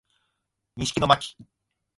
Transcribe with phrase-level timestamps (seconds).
[0.77, 1.45] 西木野真姫